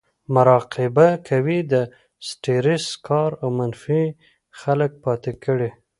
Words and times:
مراقبه 0.35 1.07
کوي, 1.29 1.59
د 1.71 1.73
سټرېس 2.27 2.85
کار 3.07 3.31
او 3.41 3.49
منفي 3.59 4.03
خلک 4.59 4.91
پاتې 5.03 5.31
کړي 5.43 5.69